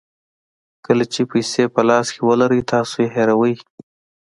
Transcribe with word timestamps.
کله 0.85 1.05
چې 1.13 1.21
پیسې 1.31 1.63
په 1.73 1.81
لاس 1.89 2.07
کې 2.13 2.21
ولرئ 2.29 2.61
تاسو 2.73 2.97
هیروئ. 3.15 3.55